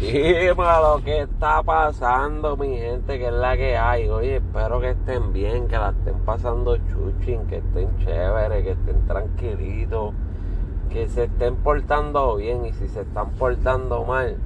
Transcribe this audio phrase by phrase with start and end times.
[0.00, 3.18] lo que está pasando, mi gente?
[3.18, 4.08] Que es la que hay?
[4.08, 9.06] Oye, espero que estén bien, que la estén pasando chuchín, que estén chéveres, que estén
[9.06, 10.14] tranquilitos,
[10.90, 14.36] que se estén portando bien y si se están portando mal,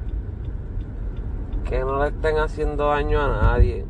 [1.64, 3.84] que no le estén haciendo daño a nadie.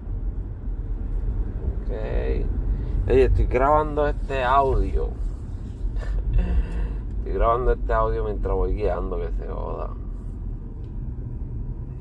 [1.85, 3.09] Ok.
[3.09, 5.11] Oye, estoy grabando este audio.
[7.19, 10.02] estoy grabando este audio mientras voy guiando, que se joda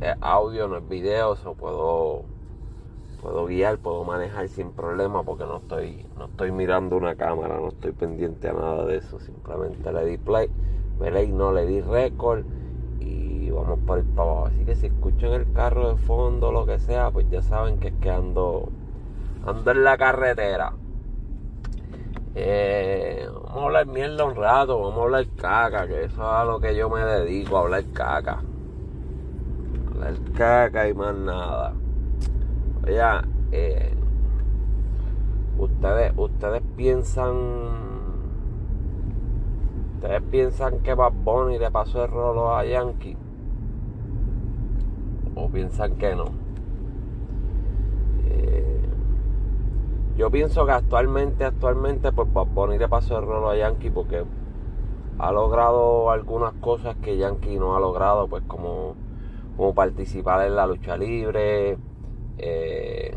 [0.01, 2.23] es audio, no es video, eso puedo,
[3.21, 7.67] puedo guiar, puedo manejar sin problema porque no estoy, no estoy mirando una cámara, no
[7.67, 10.49] estoy pendiente a nada de eso, simplemente le di play,
[10.99, 12.43] me leí, no le di récord
[12.99, 14.47] y vamos por el para.
[14.47, 17.89] Así que si escuchan el carro de fondo, lo que sea, pues ya saben que
[17.89, 18.69] es que ando,
[19.45, 20.73] ando en la carretera.
[22.33, 26.43] Eh, vamos a hablar mierda un rato, vamos a hablar caca, que eso es a
[26.43, 28.41] lo que yo me dedico, hablar caca
[30.03, 31.73] el caca y más nada.
[32.83, 33.01] Oye,
[33.51, 33.93] eh,
[35.57, 37.35] ustedes, ustedes piensan,
[39.95, 43.17] ustedes piensan que Bad Bunny le pasó el rolo a Yankee,
[45.35, 46.25] o piensan que no.
[48.25, 48.81] Eh,
[50.17, 54.23] yo pienso que actualmente, actualmente, pues Bad Bunny le pasó el rolo a Yankee porque
[55.19, 58.95] ha logrado algunas cosas que Yankee no ha logrado, pues como
[59.55, 61.77] como participar en la lucha libre,
[62.37, 63.15] eh,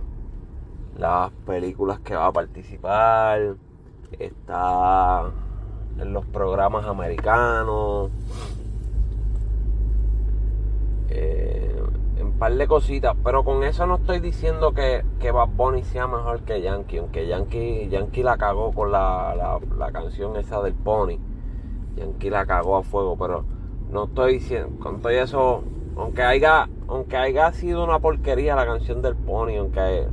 [0.99, 3.57] las películas que va a participar,
[4.19, 5.25] está
[5.99, 8.11] en los programas americanos,
[11.09, 11.83] eh,
[12.17, 16.07] en par de cositas, pero con eso no estoy diciendo que, que Bad Bunny sea
[16.07, 20.75] mejor que Yankee, aunque Yankee, Yankee la cagó con la, la, la canción esa del
[20.75, 21.19] Pony,
[21.97, 23.45] Yankee la cagó a fuego, pero
[23.91, 25.63] no estoy diciendo, con todo eso
[25.97, 30.07] aunque haya, aunque haya sido una porquería la canción del Pony, aunque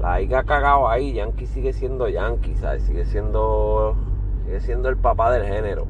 [0.00, 2.82] la haya cagado ahí, Yankee sigue siendo Yankee, ¿sabes?
[2.84, 3.96] Sigue siendo,
[4.44, 5.86] sigue siendo el papá del género.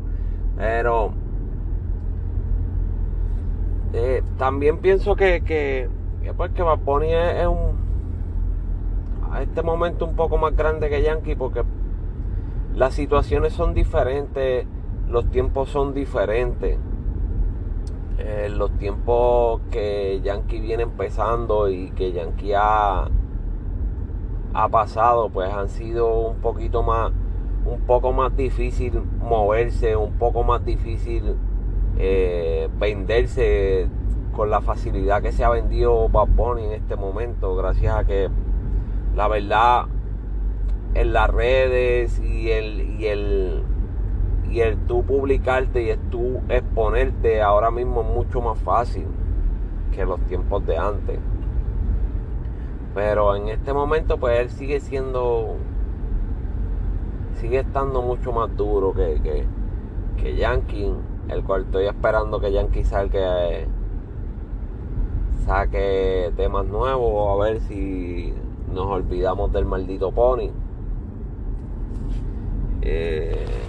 [0.56, 1.12] Pero
[3.92, 5.88] eh, también pienso que, que,
[6.22, 7.76] que, pues que Bad Bunny es, un
[9.30, 11.62] a este momento un poco más grande que Yankee porque
[12.74, 14.66] las situaciones son diferentes,
[15.08, 16.78] los tiempos son diferentes.
[18.18, 23.08] Eh, los tiempos que Yankee viene empezando y que Yankee ha,
[24.54, 27.12] ha pasado, pues han sido un poquito más,
[27.66, 31.36] un poco más difícil moverse, un poco más difícil
[31.98, 33.88] eh, venderse
[34.32, 38.30] con la facilidad que se ha vendido Bad Bunny en este momento, gracias a que
[39.14, 39.86] la verdad
[40.94, 43.62] en las redes y el, y el
[44.50, 49.06] y el tú publicarte y el tú exponerte ahora mismo es mucho más fácil
[49.92, 51.18] que los tiempos de antes.
[52.94, 55.56] Pero en este momento pues él sigue siendo,
[57.34, 59.44] sigue estando mucho más duro que, que,
[60.22, 60.92] que Yankee,
[61.28, 63.36] el cual estoy esperando que Yankee salga,
[65.44, 68.32] saque temas nuevos, a ver si
[68.72, 70.50] nos olvidamos del maldito pony.
[72.82, 73.65] Eh,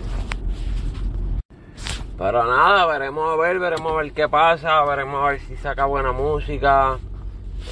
[2.17, 5.85] pero nada, veremos a ver, veremos a ver qué pasa, veremos a ver si saca
[5.85, 6.97] buena música.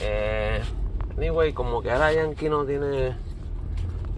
[0.01, 0.61] Eh,
[1.17, 3.16] anyway, como que ahora Yankee no tiene,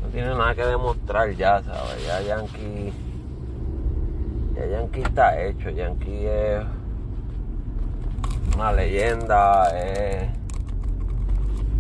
[0.02, 2.06] no tiene nada que demostrar ya, ¿sabes?
[2.06, 2.92] Ya Yankee,
[4.56, 6.66] ya Yankee está hecho, Yankee es
[8.54, 10.30] una leyenda, es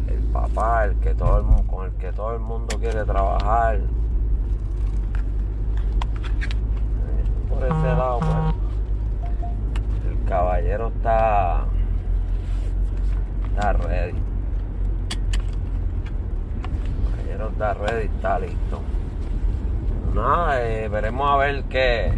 [0.07, 3.79] el papá, el que todo el, con el que todo el mundo quiere trabajar.
[7.57, 11.65] Por ese lado, pues el caballero está
[13.49, 14.13] está ready.
[16.99, 18.81] El caballero está ready, está listo.
[20.13, 22.11] Nada, eh, veremos a ver qué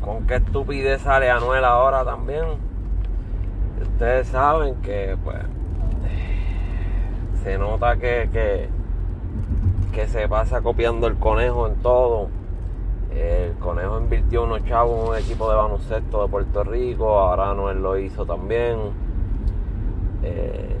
[0.00, 2.44] con qué estupidez sale Anuel ahora también.
[3.80, 5.38] Ustedes saben que pues
[7.44, 8.68] se nota que, que,
[9.92, 12.39] que se pasa copiando el conejo en todo
[14.30, 18.24] Invirtió unos chavos en un equipo de baloncesto de Puerto Rico, ahora Noel lo hizo
[18.24, 18.78] también.
[20.22, 20.76] Eh,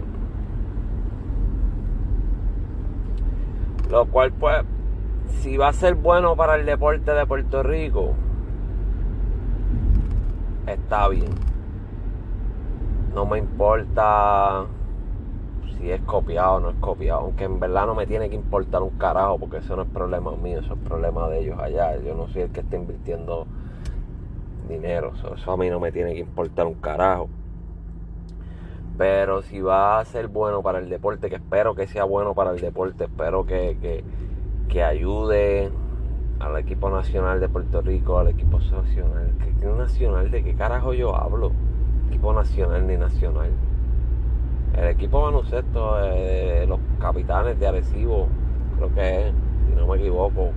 [3.90, 4.62] lo cual pues,
[5.40, 8.14] si va a ser bueno para el deporte de Puerto Rico,
[10.68, 11.34] está bien.
[13.12, 14.66] No me importa
[15.78, 18.82] si es copiado o no es copiado, aunque en verdad no me tiene que importar
[18.82, 21.96] un carajo, porque eso no es problema mío, eso es problema de ellos allá.
[22.00, 23.46] Yo no soy el que está invirtiendo
[24.68, 27.28] dinero, eso, a mí no me tiene que importar un carajo.
[28.96, 32.50] Pero si va a ser bueno para el deporte, que espero que sea bueno para
[32.50, 34.02] el deporte, espero que,
[34.68, 35.70] que, ayude
[36.38, 39.32] al equipo nacional de Puerto Rico, al equipo nacional.
[39.58, 40.30] ¿Qué, nacional?
[40.30, 41.52] ¿De qué carajo yo hablo?
[42.08, 43.50] Equipo nacional ni nacional.
[44.76, 48.28] El equipo baloncesto de los capitanes de Arecibo,
[48.76, 49.34] creo que es,
[49.68, 50.50] si no me equivoco.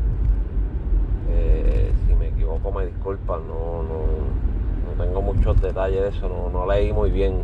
[1.30, 6.50] Eh, si me equivoco me disculpan, no, no, no tengo muchos detalles de eso, no,
[6.50, 7.44] no leí muy bien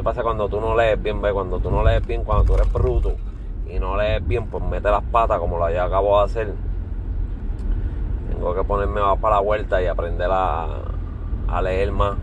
[0.00, 1.20] ¿Qué pasa cuando tú no lees bien?
[1.20, 3.16] Ve, cuando tú no lees bien, cuando tú eres bruto
[3.68, 6.54] y no lees bien, pues mete las patas como lo ya acabo de hacer.
[8.30, 10.68] Tengo que ponerme más para la vuelta y aprender a,
[11.48, 12.14] a leer más.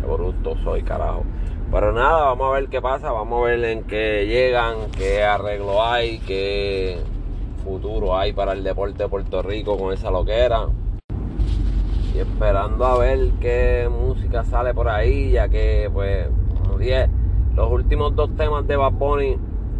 [0.00, 1.22] Qué bruto soy, carajo.
[1.70, 5.84] Pero nada, vamos a ver qué pasa, vamos a ver en qué llegan, qué arreglo
[5.84, 6.98] hay, qué
[7.64, 10.68] futuro hay para el deporte de Puerto Rico con esa loquera.
[12.14, 16.28] Y esperando a ver qué música sale por ahí, ya que pues
[17.54, 19.36] los últimos dos temas de Bad Bunny,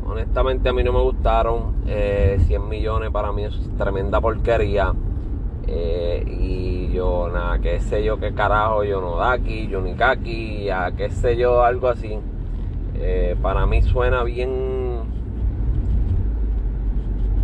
[0.06, 1.74] honestamente a mí no me gustaron.
[1.84, 4.92] 100 eh, millones para mí es tremenda porquería.
[5.68, 10.92] Eh, y yo, nada, qué sé yo, qué carajo, yo no Daki, Johnny Kaki, a
[10.92, 12.18] qué sé yo, algo así.
[12.94, 15.00] Eh, para mí suena bien,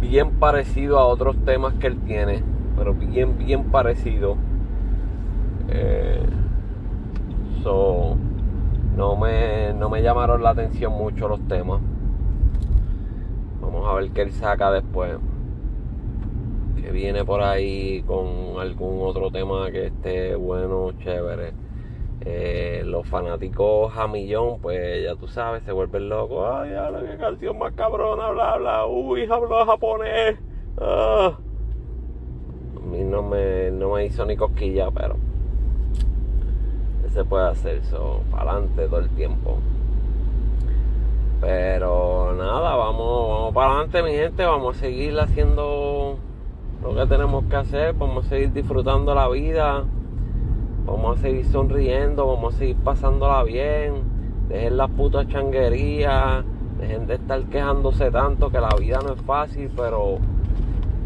[0.00, 2.42] bien parecido a otros temas que él tiene,
[2.76, 4.36] pero bien, bien parecido.
[7.62, 8.16] so,
[8.96, 11.80] no me, no me llamaron la atención mucho los temas.
[13.60, 15.18] Vamos a ver qué él saca después.
[16.82, 21.52] Que viene por ahí con algún otro tema que esté bueno, chévere.
[22.24, 26.48] Eh, los fanáticos a millón, pues ya tú sabes, se vuelven locos.
[26.52, 28.86] Ay, habla qué canción más cabrona, bla, bla.
[28.86, 30.38] Uy, habló japonés.
[30.80, 31.38] Ah.
[32.76, 35.16] A mí no me, no me hizo ni cosquilla, pero
[37.12, 39.58] se puede hacer eso para adelante todo el tiempo.
[41.40, 44.44] Pero nada, vamos, vamos para adelante, mi gente.
[44.44, 46.18] Vamos a seguir haciendo
[46.82, 47.94] lo que tenemos que hacer.
[47.94, 49.84] Vamos a seguir disfrutando la vida.
[50.84, 52.26] Vamos a seguir sonriendo.
[52.26, 53.94] Vamos a seguir pasándola bien.
[54.48, 56.44] Dejen las putas changuerías.
[56.78, 60.18] Dejen de estar quejándose tanto que la vida no es fácil, pero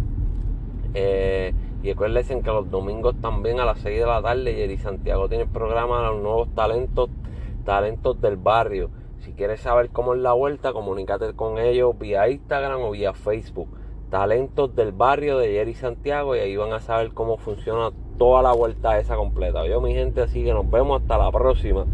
[0.95, 5.29] Eh, y recuerden que los domingos también a las 6 de la tarde Jerry Santiago
[5.29, 7.11] tiene el programa de los nuevos talentos,
[7.65, 8.91] talentos del barrio.
[9.21, 13.69] Si quieres saber cómo es la vuelta, comunícate con ellos vía Instagram o vía Facebook.
[14.11, 18.53] Talentos del barrio de Jerry Santiago y ahí van a saber cómo funciona toda la
[18.53, 19.67] vuelta esa completa.
[19.67, 21.85] Yo mi gente, así que nos vemos hasta la próxima.